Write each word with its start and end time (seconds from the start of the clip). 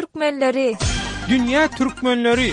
Türkmenleri 0.00 0.76
Dünya 1.28 1.68
Türkmenleri 1.68 2.50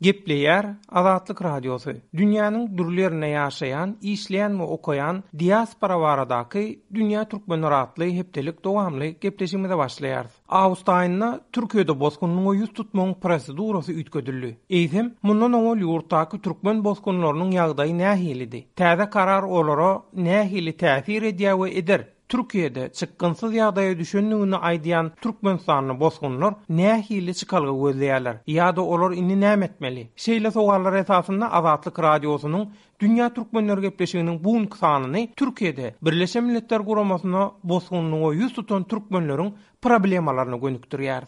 Gepleyer 0.00 0.66
Azatlık 0.88 1.42
Radyosu 1.42 1.92
Dünyanın 2.16 2.78
dürlerine 2.78 3.28
yaşayan, 3.28 3.96
işleyen 4.02 4.58
ve 4.58 4.62
okuyan 4.62 5.24
Diyaspara 5.38 6.00
varadaki 6.00 6.82
Dünya 6.94 7.28
Türkmeni 7.28 7.62
Radyosu 7.62 8.12
Heptelik 8.14 8.64
Doğamlı 8.64 9.06
Gepleşimize 9.06 9.76
başlayar. 9.76 10.26
Ağustos 10.48 10.94
ayına 10.94 11.40
Türkiye'de 11.52 12.00
bozkunluğun 12.00 12.46
o 12.46 12.54
yüz 12.54 12.72
tutmağın 12.72 13.14
prası 13.14 13.56
doğrusu 13.56 13.92
ütködüllü. 13.92 14.56
Eğitim, 14.70 15.14
bundan 15.24 15.52
o 15.52 15.70
ol 15.70 15.76
yurttaki 15.78 16.42
Türkmen 16.42 16.84
bozkunluğunun 16.84 17.50
yağdayı 17.50 17.98
karar 19.12 19.42
olara 19.42 20.02
nehiyeli 20.12 20.70
təsir 20.70 21.22
ediyə 21.24 21.68
edir. 21.68 22.04
Türkiyede 22.28 22.90
çık 22.92 23.18
konsolosyada 23.18 23.98
düşündüğünü 23.98 24.56
aydiyan 24.56 25.12
Türkmen 25.20 25.56
sanını 25.56 26.00
bosgunlar 26.00 26.54
näe 26.80 26.96
hili 27.10 27.34
çıkalga 27.34 28.34
ýa 28.56 28.66
da 28.76 28.82
olor 28.82 29.12
indi 29.12 29.36
näme 29.44 29.64
etmeli 29.64 30.10
Şeýle 30.16 30.50
sowallar 30.50 30.92
etasynnda 30.92 31.52
Azatlyk 31.52 31.98
radiosuny 31.98 32.66
Dünya 33.00 33.28
türkmenlere 33.34 33.80
gepleşigini 33.80 34.36
buňk 34.44 34.76
sanyny 34.76 35.26
Türkiyede 35.36 35.94
Birleşen 36.02 36.44
Milletler 36.44 36.80
Guramasynyň 36.80 37.50
bosgunlygy 37.64 38.44
usutan 38.44 38.82
türkmenleriň 38.82 39.52
problemlerni 39.82 40.56
könäktirýär 40.66 41.24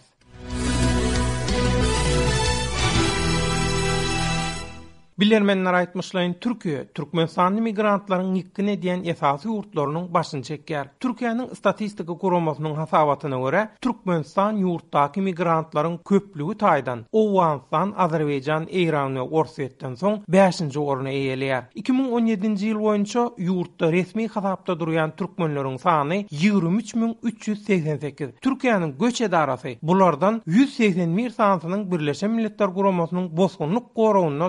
bilermenler 5.21 5.75
aýtmışlaryň 5.77 6.33
türkýe 6.45 6.81
türkmen 6.97 7.29
sany 7.31 7.61
migrantlaryň 7.65 8.29
ýgynyň 8.41 8.67
nädiýen 8.71 9.01
ýasasy 9.11 9.49
urdlaryň 9.53 10.07
başyny 10.15 10.43
çekär. 10.49 10.89
Türkiýanyň 11.05 11.51
statistika 11.59 12.13
goragowynyň 12.23 12.75
haýfawatyna 12.81 13.39
görä 13.45 13.63
türkmenistan 13.81 14.57
ýurtdaki 14.63 15.21
migrantlaryň 15.27 15.99
taydan. 16.05 16.59
taýdan 16.65 17.01
Owganistan, 17.13 17.93
Azerbeýjan, 17.97 18.63
Eýran 18.69 19.11
we 19.17 19.23
Orsetden 19.39 19.95
son 19.97 20.17
5. 20.29 20.61
ýerine 20.77 21.11
eýeleýär. 21.19 21.63
2017-nji 21.77 22.67
ýyl 22.73 22.79
boýunça 22.85 23.23
ýurtda 23.47 23.87
resmi 23.97 24.25
hasabda 24.35 24.73
durýan 24.81 25.11
türkmenlärüň 25.21 25.77
sany 25.85 26.19
23388. 26.31 28.31
Türkiýanyň 28.41 28.95
göç 29.03 29.21
daşary 29.21 29.77
bulardan 29.83 30.43
180 30.47 31.09
mir 31.09 31.31
sanynyň 31.31 31.91
Birleşen 31.93 32.31
Milletler 32.31 32.69
Guramasynyň 32.69 33.27
bosgunlyk 33.37 33.85
gorawyna 33.97 34.49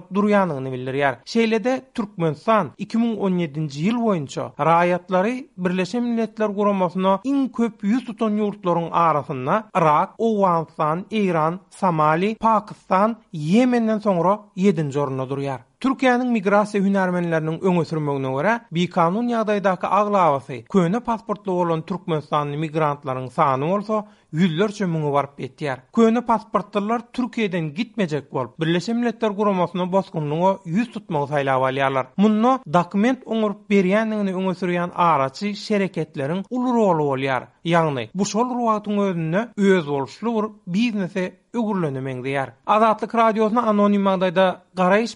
ýaşadygyny 0.62 0.74
bildirýär. 0.76 1.16
Şeýlede 1.32 1.72
Türkmenistan 2.00 2.70
2017-nji 2.78 3.88
ýyl 3.90 3.98
boýunça 4.06 4.46
raýatlary 4.70 5.34
Birleşmiş 5.58 6.04
Milletler 6.04 6.50
Guramasyna 6.50 7.14
iň 7.26 7.50
köp 7.58 7.84
ýüz 7.86 8.06
tutan 8.06 8.38
ýurtlaryň 8.42 8.90
arasynda 8.92 9.60
Irak, 9.78 10.16
Owanstan, 10.20 11.06
İran, 11.10 11.60
Somali, 11.70 12.36
Pakistan, 12.36 13.18
Yemenden 13.34 14.00
soňra 14.00 14.40
7-nji 14.58 15.28
ýer. 15.46 15.71
Türkiýanyň 15.82 16.30
migrasiýa 16.34 16.84
hünärmenleriniň 16.88 17.56
öňüsürmegine 17.68 18.32
görä, 18.36 18.52
bir 18.76 18.88
kanun 18.94 19.30
ýagdaýdaky 19.34 19.88
aglawasy, 20.00 20.58
köne 20.74 21.00
pasportly 21.08 21.54
bolan 21.56 21.82
türkmenistanly 21.90 22.58
migrantlaryň 22.62 23.32
sany 23.38 23.70
bolsa, 23.72 24.04
ýüzlerçe 24.36 24.86
müňi 24.94 25.14
barp 25.16 25.40
etýär. 25.48 25.80
Köne 25.98 26.22
pasportlylar 26.28 27.02
Türkiýeden 27.18 27.72
gitmejek 27.80 28.28
bolup, 28.34 28.54
Birleşen 28.62 28.98
Milletler 29.02 29.32
Guramasyna 29.40 29.88
baskynlygy 29.96 30.52
ýüz 30.76 30.92
tutmagy 30.94 31.28
saýlap 31.34 31.66
alýarlar. 31.72 32.14
Munda 32.18 32.52
dokument 32.78 33.26
öňürip 33.26 33.62
berýändigini 33.74 34.38
öňüsürýän 34.40 34.92
araçy 35.10 35.56
şirketleriň 35.66 36.46
uly 36.50 36.70
roly 36.78 37.04
bolýar. 37.12 37.48
Yani 37.64 38.10
bu 38.16 38.26
şol 38.26 38.50
ruhatın 38.58 38.98
özünde 38.98 39.48
öz 39.58 39.88
oluşlu 39.88 40.56
bir 40.68 40.74
biznesi 40.74 41.34
ögürlönü 41.54 42.24
diyar. 42.24 42.50
Azatlık 42.68 43.16
radyosuna 43.16 43.62
anonim 43.62 44.08
adayda 44.08 44.62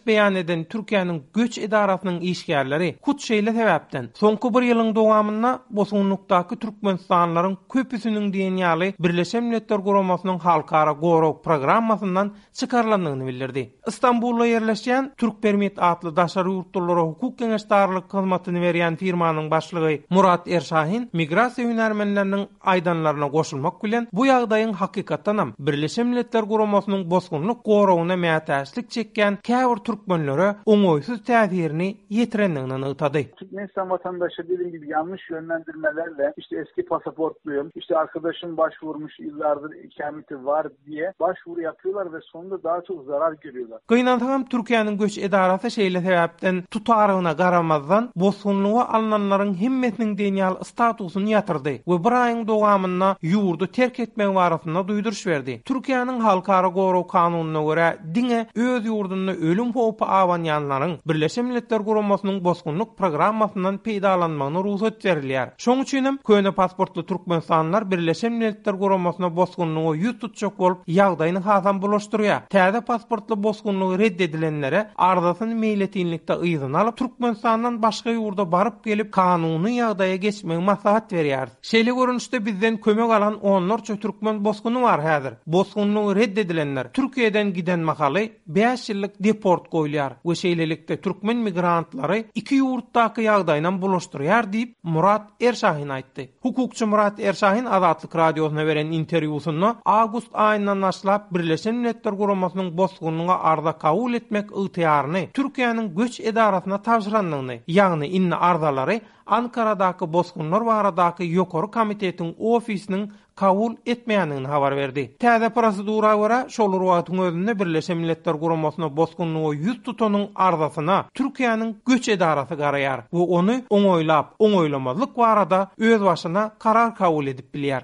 beyan 0.07 0.35
eden 0.35 0.63
Türkiye'nin 0.63 1.23
göç 1.33 1.57
idarasının 1.57 2.19
işgerleri 2.19 2.95
kut 3.01 3.21
şeyle 3.21 3.51
sebepten. 3.53 4.09
Sonku 4.13 4.53
bir 4.53 4.61
yılın 4.61 4.95
doğamına 4.95 5.59
bosunluktaki 5.69 6.55
Türk 6.59 6.83
mönsanların 6.83 7.57
köpüsünün 7.73 8.33
diyenyali 8.33 8.93
Birleşen 8.99 9.43
Milletler 9.43 9.77
Gromasının 9.77 10.37
halkara 10.39 10.91
gorok 10.91 11.43
programmasından 11.43 12.33
çıkarlandığını 12.53 13.25
bildirdi. 13.27 13.69
İstanbul'la 13.87 14.45
yerleşen 14.45 15.13
Türk 15.17 15.41
Permit 15.41 15.79
adlı 15.83 16.15
daşarı 16.15 16.49
yurtdurlara 16.51 17.01
hukuk 17.01 17.37
genelik 17.39 17.69
genelik 17.69 18.11
genelik 18.45 18.99
firmanın 18.99 19.51
başlığı 19.51 19.97
Murat 20.09 20.47
Erşahin, 20.47 21.09
genelik 21.13 21.55
genelik 21.57 22.34
Ukrainanyň 22.35 22.47
aýdanlaryna 22.71 23.27
goşulmak 23.35 23.75
bilen 23.83 24.05
bu 24.17 24.25
ýagdaýyň 24.27 24.71
hakykatdan 24.79 25.37
hem 25.41 25.51
Birleşen 25.67 26.07
Milletler 26.07 26.43
Guramasynyň 26.51 27.01
bosgunlyk 27.11 27.61
gorawyna 27.65 28.13
mätäçlik 28.23 28.87
çekken 28.95 29.37
käwür 29.49 29.77
türkmenlere 29.87 30.47
oňoýsuz 30.73 31.19
täsirini 31.29 31.87
ýetirenligini 32.11 32.77
ýetirdi. 32.91 33.21
Türkmen 33.41 33.67
watandaşy 33.93 34.41
diýilen 34.49 34.69
gibi 34.75 34.87
ýanlış 34.95 35.21
ýönlendirmelerle 35.33 36.33
işte 36.37 36.55
eski 36.63 36.83
pasaportluyum, 36.89 37.71
işte 37.75 37.97
arkadaşym 37.97 38.57
başvurmuş 38.57 39.13
ýyllardyr 39.19 39.73
ikameti 39.87 40.37
var 40.45 40.67
diye, 40.85 41.13
başwury 41.19 41.61
ýapýarlar 41.69 42.03
we 42.11 42.19
sonunda 42.31 42.63
daha 42.63 42.79
çok 42.87 43.05
zarar 43.09 43.33
görýärler. 43.43 43.79
Gynanyň 43.89 44.29
hem 44.31 44.41
Türkiýanyň 44.53 44.97
göç 44.97 45.17
edarasy 45.17 45.67
şeýle 45.77 46.01
täpden 46.07 46.63
tutaryna 46.71 47.31
garamazdan 47.33 48.09
bosgunlyga 48.15 48.81
alnanlaryň 48.97 49.53
himmetiniň 49.63 50.11
denýal 50.21 50.53
statusyny 50.71 51.29
ýatyrdy 51.35 51.79
Hudaýyň 52.25 52.45
dogamyna 52.47 53.07
ýurdu 53.23 53.67
terk 53.69 53.99
etmek 53.99 54.27
wagtynda 54.33 54.81
duýduryş 54.87 55.25
berdi. 55.29 55.53
Türkiýanyň 55.69 56.19
halkara 56.21 56.67
gowru 56.73 57.07
kanunyna 57.07 57.61
görä 57.63 57.89
diňe 58.15 58.45
öz 58.55 58.85
ýurdunda 58.85 59.33
ölüm 59.49 59.71
howpy 59.75 60.05
awan 60.07 60.45
ýanlaryň 60.45 60.95
Birleşen 61.05 61.45
Milletler 61.45 61.79
Guramasynyň 61.79 62.39
bosgunlyk 62.43 62.95
programmasynyň 62.97 63.77
peýdalanmagyna 63.85 64.63
ruhsat 64.63 65.03
berilýär. 65.05 65.51
Şoň 65.57 65.81
üçin 65.85 66.05
hem 66.05 66.17
köne 66.17 66.51
pasportly 66.51 67.05
türkmen 67.05 67.39
sanlar 67.39 67.91
Birleşen 67.91 68.33
Milletler 68.33 68.73
Guramasyna 68.73 69.35
bosgunlygy 69.35 70.05
ýüz 70.07 70.19
tutjak 70.19 70.57
bolup 70.59 70.87
ýagdaýyny 70.89 71.39
hasam 71.49 71.77
bolşdurýar. 71.81 72.47
Täze 72.49 72.81
pasportly 72.81 73.37
bosgunlygy 73.43 73.99
redd 74.03 74.19
edilenlere 74.19 74.87
arzasyny 74.95 75.53
meýletinlikde 75.65 76.39
ýygyn 76.41 76.77
alyp 76.77 76.97
türkmen 76.97 77.35
başga 77.81 78.09
ýurda 78.11 78.51
baryp 78.51 78.83
gelip 78.83 79.11
kanuny 79.11 79.69
ýagdaýa 79.81 80.15
geçmegi 80.15 80.61
maslahat 80.71 81.11
berýär. 81.11 81.47
Şeýle 81.61 81.91
korunuşda 82.15 82.45
bizden 82.45 82.77
kömek 82.85 83.09
alan 83.17 83.77
çö 83.87 83.95
Türkmen 84.03 84.37
boskunnu 84.45 84.81
var 84.81 84.99
hedir. 85.09 85.33
Boskunu 85.47 86.15
reddedilenler 86.15 86.91
Türkiye'den 86.93 87.53
giden 87.53 87.79
mahalli 87.79 88.31
5 88.47 88.89
yıllık 88.89 89.23
deport 89.23 89.69
koyuluyar. 89.69 90.13
Ve 90.25 90.35
şeylelikte 90.35 91.01
Türkmen 91.01 91.37
migrantları 91.37 92.23
iki 92.35 92.55
yurttaki 92.55 93.21
yağdayla 93.21 93.81
buluşturuyar 93.81 94.53
deyip 94.53 94.75
Murat 94.83 95.21
Erşahin 95.41 95.89
aitti. 95.89 96.29
Hukukçu 96.41 96.87
Murat 96.87 97.19
Erşahin 97.19 97.65
Azatlık 97.65 98.15
Radyosuna 98.15 98.65
veren 98.65 98.85
interviusunu 98.87 99.75
Agust 99.85 100.27
ayından 100.35 100.81
aşılap 100.81 101.33
Birleşen 101.33 101.75
Milletler 101.75 102.17
Kurumasının 102.17 102.77
boskununa 102.77 103.39
arda 103.39 103.71
kavul 103.73 104.13
etmek 104.13 104.51
ıhtiyarını 104.57 105.19
Türkiye'nin 105.33 105.95
göç 105.95 106.19
edarasına 106.19 106.81
tavşıranlığını 106.81 107.57
yani 107.67 108.07
inni 108.07 108.35
ardaları 108.35 109.01
Ankara'daki 109.27 110.13
boskunlar 110.13 110.61
varadaki 110.61 111.27
yokoru 111.31 111.71
komite 111.71 112.04
universitetin 112.05 112.35
ofisinin 112.39 113.11
kabul 113.35 113.73
etmeýändigini 113.85 114.47
habar 114.47 114.73
berdi. 114.75 115.09
Täze 115.19 115.49
prosedura 115.49 116.15
gara 116.17 116.45
şol 116.49 116.71
rowatyň 116.79 117.19
özünde 117.27 117.59
Birleşmiş 117.59 117.97
Milletler 117.97 118.33
Guramasyna 118.33 118.97
bosgunlygy 118.97 119.57
ýüz 119.57 119.83
tutanyň 119.83 120.27
arzasyna 120.35 121.05
Türkiýanyň 121.17 121.73
göç 121.85 122.09
edarasy 122.09 122.53
garaýar. 122.55 122.99
Bu 123.11 123.35
ony 123.35 123.63
oňoýlap, 123.69 124.25
oňoýlamazlyk 124.39 125.17
barada 125.17 125.71
öz 125.77 126.01
başyna 126.01 126.51
karar 126.59 126.95
kabul 126.95 127.27
edip 127.27 127.55
bilýär. 127.55 127.81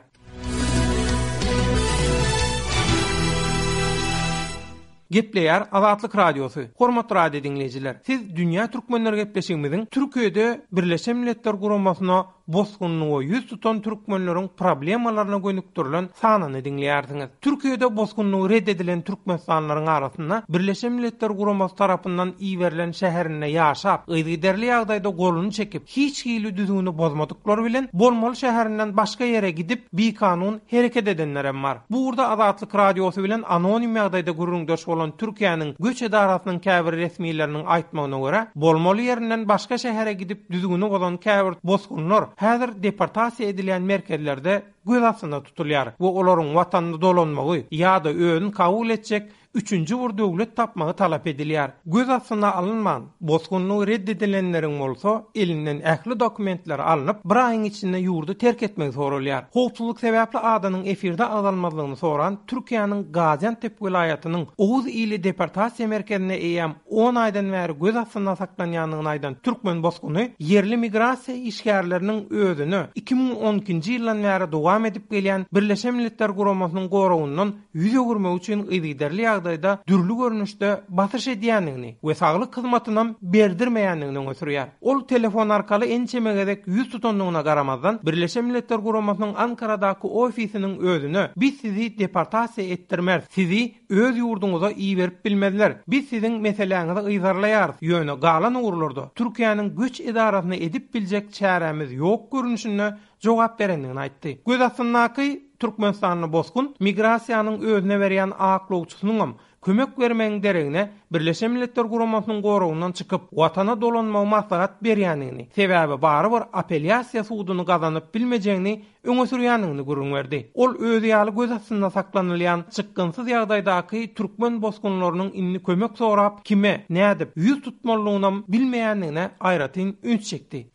Gepleyer 5.11 5.63
Azatlık 5.71 6.15
Radyosu. 6.17 6.61
Hormat 6.77 7.11
radyo 7.11 7.43
dinleyiciler. 7.43 7.97
Siz 8.05 8.35
Dünya 8.35 8.67
Türkmenler 8.67 9.13
Gepleşimizin 9.13 9.85
Türkiye'de 9.85 10.61
Birleşen 10.71 11.17
Milletler 11.17 11.59
Kurulması'na 11.59 12.25
bozgunluğu 12.53 13.19
100 13.23 13.47
tutan 13.49 13.79
Türkmenlerin 13.81 14.47
problemalarına 14.61 15.37
gönüktürülen 15.37 16.09
sananı 16.21 16.65
dinleyerdiniz. 16.65 17.29
Türkiye'de 17.41 17.97
bozgunluğu 17.97 18.49
reddedilen 18.49 19.01
Türkmen 19.01 19.37
sananların 19.37 19.85
arasında 19.85 20.43
Birleşen 20.49 20.91
Milletler 20.91 21.37
Kuruması 21.37 21.75
tarafından 21.75 22.33
iyi 22.39 22.59
verilen 22.59 22.91
şehrine 22.91 23.47
yaşap, 23.47 24.09
ıydı 24.09 24.41
derli 24.41 25.01
golunu 25.21 25.51
çekip, 25.51 25.87
hiç 25.87 26.25
hili 26.25 26.57
düzgünü 26.57 26.97
bozmadıklar 26.97 27.63
bilen, 27.65 27.89
bolmalı 27.93 28.35
şehrinden 28.35 28.97
başka 28.97 29.23
yere 29.23 29.51
gidip, 29.51 29.81
bir 29.93 30.15
kanun 30.15 30.61
hareket 30.71 31.07
edenlere 31.07 31.53
var. 31.63 31.77
Bu 31.91 32.07
urda 32.07 32.29
Azatlık 32.29 32.75
Radiosu 32.75 33.23
bilen 33.23 33.43
anonim 33.47 33.95
yağdayda 33.95 34.31
gurulundaş 34.31 34.87
olan 34.87 35.17
Türkiye'nin 35.17 35.75
göç 35.79 36.01
edarasının 36.01 36.59
kevri 36.59 36.97
resmilerinin 36.97 37.63
aitmağına 37.65 38.19
göre, 38.19 38.47
bolmalı 38.55 39.01
yerinden 39.01 39.47
başka 39.49 39.77
şehre 39.77 40.13
gidip 40.13 40.51
düzgünü 40.51 40.89
bozan 40.89 41.17
kevri 41.17 41.55
bozgunlar 41.63 42.25
Häzir 42.41 42.71
deportasiýa 42.83 43.49
edilen 43.53 43.83
merkezlerde 43.89 44.55
gulasyna 44.91 45.39
tutulýar 45.49 45.91
we 46.05 46.11
olaryň 46.21 46.47
watanda 46.57 47.01
dolanmagy 47.03 47.59
ýa-da 47.81 48.13
öwün 48.29 48.47
kabul 48.61 48.95
etjek 48.97 49.29
üçüncü 49.55 49.97
bir 49.99 50.17
döwlet 50.17 50.55
tapmagy 50.55 50.91
talap 50.97 51.27
edilýär. 51.27 51.69
Göz 51.85 52.09
aslyna 52.17 52.51
alınman, 52.51 53.03
bozgunny 53.21 53.79
reddedilenleriň 53.87 54.79
bolsa, 54.79 55.23
elinden 55.35 55.79
ähli 55.93 56.19
dokumentleri 56.19 56.81
alınıp 56.81 57.23
bir 57.25 57.35
aýyň 57.45 57.65
içinde 57.67 57.97
ýurdu 57.99 58.37
terk 58.37 58.63
etmek 58.63 58.93
sorulýar. 58.93 59.43
Howpsuzlyk 59.53 59.97
sebäpli 60.03 60.39
adanyň 60.39 60.85
efirde 60.89 61.25
azalmazlygyny 61.25 61.95
soran 61.95 62.37
Türkiýanyň 62.47 63.11
Gaziantep 63.11 63.81
vilayatynyň 63.81 64.45
Oğuz 64.57 64.87
ýyly 64.87 65.19
departasiýa 65.25 65.87
merkezine 65.87 66.35
eýem 66.37 66.73
10 66.85 67.15
aýdan 67.25 67.51
bäri 67.55 67.71
göz 67.83 67.95
aslyna 68.03 68.35
saklanýanyň 68.39 69.07
aýdan 69.15 69.35
türkmen 69.43 69.83
bozgunny 69.83 70.29
yerli 70.39 70.75
migrasiýa 70.75 71.43
işgärleriniň 71.51 72.23
özünü 72.31 72.81
2012-nji 72.95 73.97
ýyldan 73.97 74.23
bäri 74.27 74.51
dowam 74.51 74.85
edip 74.85 75.11
gelýän 75.13 75.45
Birleşmiş 75.53 75.91
Milletler 75.93 76.29
guramasynyň 76.29 76.89
gorawundan 76.89 77.55
120 77.73 78.35
üçin 78.37 78.63
ýygyderli 78.63 79.40
ýagdaýda 79.41 79.71
dürli 79.89 80.15
görnüşde 80.19 80.69
basyş 80.89 81.27
edýänligini 81.33 81.91
we 82.07 82.13
saglyk 82.15 82.57
hyzmatynam 82.57 83.15
berdirmeýänligini 83.21 84.27
ösürýär. 84.31 84.67
Ol 84.81 84.99
telefon 85.07 85.49
arkaly 85.49 85.85
ençemegedek 85.93 86.63
100 86.67 86.89
tutunlygyna 86.89 87.41
garamazdan 87.41 87.99
Birleşen 88.05 88.45
Milletler 88.45 88.75
Guramasynyň 88.77 89.33
Ankara-daky 89.37 90.07
ofisiniň 90.07 90.79
özüne 90.79 91.29
biz 91.37 91.57
sizi 91.61 91.87
departasiýa 91.97 92.61
ettirmer, 92.73 93.21
sizi 93.29 93.73
öz 93.89 94.17
ýurdunyza 94.17 94.71
iýip 94.73 94.97
berip 95.01 95.25
bilmezler. 95.25 95.77
Biz 95.87 96.09
siziň 96.09 96.33
meseläňizi 96.45 97.01
ýyzarlaýar, 97.15 97.71
ýöne 97.81 98.19
galan 98.21 98.55
urulardy. 98.55 99.01
Türkiýanyň 99.15 99.75
güç 99.75 99.99
idarasyny 99.99 100.55
edip 100.65 100.93
biljek 100.93 101.33
çäremiz 101.33 101.89
ýok 101.99 102.31
görnüşünü 102.31 102.97
jogap 103.19 103.59
berendigini 103.59 103.99
aýtdy. 104.05 104.37
Gözatynnaky 104.47 105.50
Türkmenistanyny 105.61 106.29
bozgun 106.33 106.71
migrasiýanyň 106.85 107.57
özüne 107.71 107.97
berýän 108.03 108.31
aklowçusynyň 108.51 109.33
kömek 109.65 109.91
bermeň 110.01 110.39
deregine 110.43 110.87
Birleşen 111.13 111.51
Milletler 111.53 111.83
Guramasının 111.85 112.39
gorowundan 112.41 112.91
çykyp 112.99 113.21
watana 113.29 113.75
dolanma 113.81 114.23
maslahat 114.31 114.79
berýänini, 114.87 115.43
sebäbi 115.57 115.99
bary 116.05 116.31
bir 116.33 116.43
apellyasiýa 116.63 117.23
sudyny 117.27 117.61
gazanyp 117.69 118.09
bilmejegini 118.15 118.73
öňe 119.05 119.25
sürýänini 119.33 119.81
gurun 119.91 120.13
berdi. 120.17 120.39
Ol 120.63 120.73
öz 120.89 121.03
ýaly 121.11 121.35
göz 121.37 121.51
astynda 121.59 121.89
saklanylýan 121.99 122.65
çykgynsyz 122.79 123.25
ýagdaýdaky 123.35 124.03
türkmen 124.21 124.57
bosgunlarynyň 124.65 125.29
inni 125.43 125.61
kömek 125.69 125.93
sorap 126.01 126.41
kime, 126.49 126.73
nädip 126.89 127.37
ýüz 127.37 127.61
tutmalygyny 127.69 128.41
bilmeýänine 128.57 129.29
aýratyn 129.53 129.95
üns 130.03 130.29
çekdi. 130.33 130.65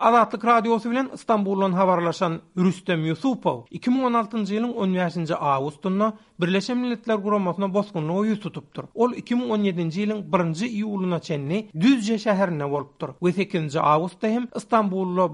Azatlyk 0.00 0.44
radiosu 0.44 0.90
bilen 0.90 1.10
Istanbuldan 1.14 1.72
habarlaşan 1.76 2.38
Rüstem 2.62 3.04
Yusupov, 3.10 3.60
2016-njy 3.72 4.56
ýylyň 4.56 4.72
15-nji 4.78 5.36
awgustunda 5.36 6.06
Birleşen 6.40 6.78
Milletler 6.80 7.20
Guramasyna 7.20 7.68
bosgunly 7.74 8.32
ýüz 8.32 8.48
Ol 8.94 9.12
2017-nji 9.20 10.06
ýylyň 10.06 10.22
1-nji 10.30 10.70
iýuluna 10.80 11.20
çenli 11.20 11.60
Düzce 11.76 12.14
şäherine 12.16 12.64
volptur. 12.70 13.08
Ve 13.22 13.30
2-nji 13.44 13.80
awgustda 13.80 14.28
hem 14.28 14.48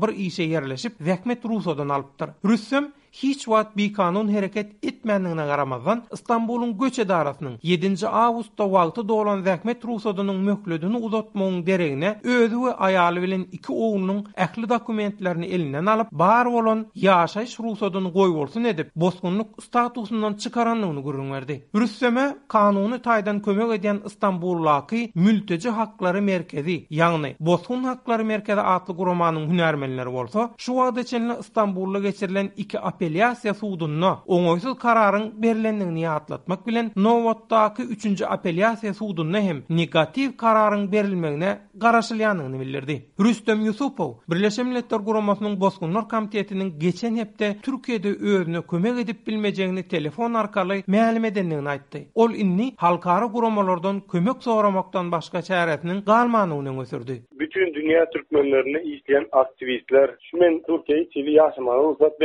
bir 0.02 0.08
işe 0.16 0.42
ýerleşip 0.50 0.98
Wekmet 0.98 1.44
Rusodan 1.44 1.88
alypdyr. 1.88 2.28
Rüstem 2.44 2.90
hiç 3.22 3.38
wat 3.38 3.76
bir 3.76 3.92
kanun 3.92 4.32
hareket 4.34 4.84
etmenliğine 4.84 5.44
garamazdan 5.46 6.02
İstanbul'un 6.12 6.78
göçe 6.78 7.08
darasının 7.08 7.58
7. 7.62 8.06
avusta 8.08 8.72
valtı 8.72 9.08
dolan 9.08 9.42
Zähmet 9.42 9.84
Rusodunun 9.86 10.36
möhlüdünü 10.36 10.96
uzatmagyň 10.96 11.66
deregine 11.66 12.10
özü 12.24 12.54
we 12.66 12.70
aýaly 12.70 13.22
bilen 13.22 13.44
iki 13.52 13.72
oğlunun 13.72 14.24
ähli 14.36 14.68
dokumentlerini 14.68 15.46
elinden 15.46 15.86
alıp 15.86 16.10
bar 16.12 16.52
bolan 16.52 16.86
ýaşaýyş 16.96 17.62
Rusodunu 17.62 18.08
goý 18.08 18.34
bolsun 18.34 18.64
edip 18.64 18.90
bozgunlyk 18.96 19.46
statusundan 19.62 20.34
çykaranlygyny 20.34 21.00
görüňerdi. 21.06 21.60
Rüsseme 21.74 22.36
kanunu 22.48 22.96
taýdan 22.96 23.42
kömek 23.42 23.78
eden 23.80 24.00
İstanbullaky 24.06 25.10
mülteci 25.14 25.70
hakları 25.70 26.22
merkezi, 26.22 26.86
ýagny 26.90 27.34
bozgun 27.40 27.84
hakları 27.84 28.24
merkezi 28.24 28.60
atlı 28.60 28.94
guramanyň 28.94 29.46
hünermenleri 29.48 30.12
bolsa, 30.12 30.52
şu 30.56 30.72
wagt 30.72 30.98
içinde 31.00 31.36
İstanbul'a 31.40 31.98
geçirilen 31.98 32.50
iki 32.56 32.80
ape 32.80 33.05
apellyasiya 33.06 33.54
sudunna 33.54 34.10
oňoysuz 34.26 34.74
kararyň 34.78 35.26
berilendigini 35.42 36.00
ýatlatmak 36.00 36.60
bilen 36.66 36.90
Nowotdaky 36.96 37.82
3-nji 38.02 38.26
apellyasiya 38.28 38.92
sudunna 38.98 39.40
hem 39.46 39.62
negatif 39.80 40.30
kararyň 40.42 40.82
berilmegine 40.92 41.50
garaşylýanyny 41.78 42.58
bildirdi. 42.60 42.96
Rüstem 43.20 43.60
Yusupow 43.60 44.10
Birleşen 44.30 44.66
Milletler 44.68 44.98
Guramasynyň 44.98 45.60
Bosgunlar 45.60 46.08
Komitetiniň 46.08 46.68
geçen 46.78 47.16
hepde 47.16 47.56
Türkiýede 47.66 48.10
öwrüne 48.30 48.60
kömek 48.70 48.98
edip 48.98 49.26
bilmejegini 49.26 49.88
telefon 49.88 50.34
arkaly 50.34 50.82
mälim 50.86 51.24
edenligini 51.24 51.68
aýtdy. 51.74 52.00
Ol 52.14 52.30
inni 52.34 52.72
halkara 52.76 53.26
guramalardan 53.26 54.00
kömek 54.00 54.36
soramakdan 54.42 55.12
başga 55.12 55.38
çäretiniň 55.42 56.04
galmanyny 56.04 56.80
ösürdi. 56.80 57.22
Bütün 57.38 57.66
dünýä 57.74 58.10
türkmenlerini 58.12 58.78
ýetiren 58.94 59.26
aktivistler 59.32 60.08
şümen 60.28 60.36
men 60.46 60.60
Türkiýe 60.60 61.08
TV 61.10 61.28
uzat 61.88 62.20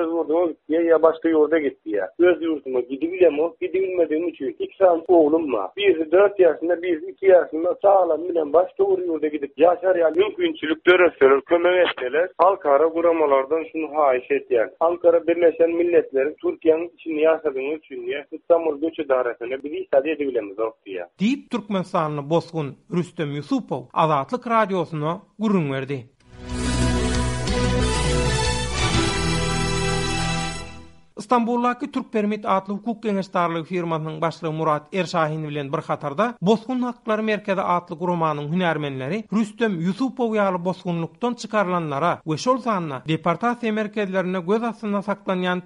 öz 0.00 0.08
yurduna 0.12 0.44
gitti 0.50 0.72
ya, 0.76 0.80
ya 0.82 1.02
başka 1.02 1.26
yurda 1.28 1.58
gitti 1.58 1.88
ya. 1.98 2.08
Öz 2.18 2.42
yurduna 2.42 2.80
gidiyle 2.80 3.30
mi? 3.30 3.44
Gidiyle 3.60 3.96
mi? 3.96 4.32
İki 4.58 4.78
tane 4.78 5.02
bu 5.08 5.26
oğlum 5.26 5.50
mu? 5.50 5.60
Birisi 5.76 6.12
dört 6.12 6.40
yaşında, 6.40 6.82
birisi 6.82 7.06
iki 7.10 7.26
yaşında 7.26 7.76
sağlam 7.82 8.22
bile 8.28 8.52
başka 8.52 8.82
yurda 9.06 9.26
gidip 9.28 9.52
yaşar 9.58 9.96
ya. 9.96 10.08
Yok 10.16 10.36
günçülük 10.38 10.86
dörtler, 10.86 11.40
kömeme 11.40 11.84
etseler, 11.88 12.28
Ankara 12.38 12.88
kuramalardan 12.88 13.64
şunu 13.72 13.86
haiş 13.94 14.30
et 14.30 14.46
yani. 14.50 14.70
Ankara 14.80 15.26
Birleşen 15.26 15.70
Milletler'in 15.70 16.34
Türkiye'nin 16.42 16.88
içini 16.94 17.20
yaşadığını 17.20 17.74
için 17.78 18.06
ya, 18.06 18.24
İstanbul 18.30 18.80
Göçü 18.80 19.08
Daresi'ne 19.08 19.62
bir 19.62 19.70
istatiyye 19.82 20.18
de 20.18 20.26
bile 20.26 20.40
mi 20.40 20.52
ya. 20.86 21.08
Deyip 21.20 21.50
Türkmen 21.50 21.82
sahanını 21.82 22.30
bozgun 22.30 22.66
Rüstem 22.94 23.30
Yusupov, 23.30 23.82
Azatlık 23.94 24.46
Radyosu'na 24.50 25.18
gurur 25.38 25.72
verdi. 25.72 25.98
İstanbullakki 31.18 31.92
Türk 31.92 32.12
Permit 32.12 32.46
adlı 32.46 32.72
hukuk 32.74 33.02
genişdarlıq 33.02 33.64
firmanın 33.64 34.20
başlığı 34.20 34.52
Murat 34.52 34.82
Ersahin 34.94 35.48
bilen 35.48 35.72
bir 35.72 35.78
xatarda 35.78 36.34
Boskun 36.42 36.80
haqqları 36.80 37.22
merkezi 37.22 37.60
adlı 37.60 37.98
romanın 38.08 38.48
hünärmenleri 38.52 39.18
Rüstem 39.36 39.74
Yusupov 39.86 40.34
ýaly 40.36 40.58
bosqunlukdan 40.64 41.34
çykarlanlara 41.34 42.20
we 42.24 42.36
şol 42.36 42.58
zanna 42.58 42.96
departasiýa 43.08 43.72
merkezlerine 43.72 44.40
göz 44.40 44.62
açynda 44.62 44.98
saklanýan 44.98 45.62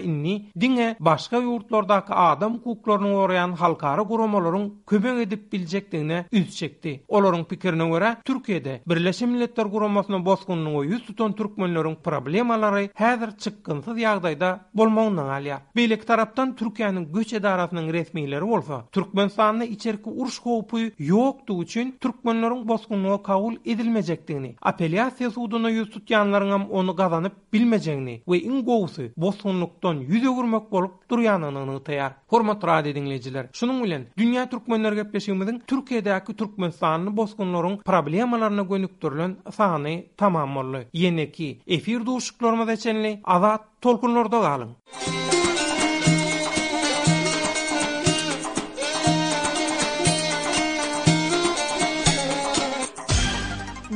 inni 0.00 0.36
diňe 0.60 0.96
başga 1.00 1.36
ýurtlardaky 1.36 2.14
adam 2.32 2.54
hukuklaryny 2.58 3.06
goraýan 3.12 3.50
halkary 3.56 4.00
guramalaryň 4.08 4.70
köpüň 4.86 5.20
edip 5.26 5.52
biljekdigine 5.52 6.24
üz 6.32 6.56
çekdi. 6.56 7.04
Olaryň 7.08 7.44
pikirine 7.44 7.82
görä 7.88 8.16
Türkiýede 8.24 8.80
Birleşmiş 8.86 9.30
Milletler 9.30 9.66
guramasynyň 9.68 10.24
boskunluğu 10.24 10.84
ýüz 10.84 11.06
tutan 11.06 11.32
türkmenleriň 11.32 11.94
problemlary 12.02 12.88
häzir 12.94 13.30
çykgynsyz 13.38 13.97
yağdayda 13.98 14.60
bolmağından 14.74 15.28
alya. 15.28 15.60
taraptan 15.76 16.06
taraftan 16.06 16.56
Türkiyanın 16.56 17.12
göç 17.12 17.32
edaratının 17.32 17.92
resmileri 17.92 18.44
olsa, 18.44 18.84
Türkmen 18.92 19.28
sahanına 19.28 19.64
içerikli 19.64 20.10
uruş 20.10 20.38
kovpuyu 20.38 20.90
yoktu 20.98 21.62
için 21.62 21.96
Türkmenlerin 22.00 22.68
bozgunluğu 22.68 23.22
kavul 23.22 23.56
edilmeyecektiğini, 23.64 24.54
apeliyasiyas 24.62 25.34
sudunu 25.34 25.70
yüz 25.70 25.90
tutyanlarına 25.90 26.66
onu 26.70 26.96
kazanıp 26.96 27.52
bilmeyecekini 27.52 28.22
ve 28.28 28.40
in 28.40 28.64
govusu 28.64 29.02
bosgunlukdan 29.16 29.98
ýüz 30.00 30.24
yövürmek 30.24 30.72
bolup 30.72 30.92
durýanyny 31.10 31.58
anıtayar. 31.58 32.12
Hormat 32.28 32.64
rahat 32.64 32.86
edinleyiciler. 32.86 33.46
Şunun 33.52 33.80
ulen, 33.80 34.06
Dünya 34.18 34.50
Türkmenler 34.50 34.92
gepleşimizin 34.92 35.62
Türkiye'deki 35.66 36.36
Türkmen 36.36 36.70
sahanını 36.70 37.16
bozgunlarının 37.16 37.78
problemalarına 37.78 38.62
gönüktürlün 38.62 39.36
sahanı 39.52 40.02
tamamorlu. 40.16 40.78
Yeneki, 40.92 41.58
efir 41.66 42.06
duşuklarımız 42.06 42.68
eçenli, 42.68 43.20
azat 43.24 43.77
tolkunlarda 43.80 44.38
galyň. 44.40 44.68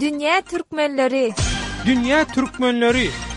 Dünya 0.01 0.41
türkmenleri. 0.41 1.33
Dünya 1.87 2.25
türkmenleri. 2.25 3.32